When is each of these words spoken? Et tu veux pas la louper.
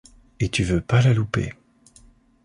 Et 0.39 0.49
tu 0.49 0.63
veux 0.63 0.81
pas 0.81 0.99
la 1.03 1.13
louper. 1.13 1.53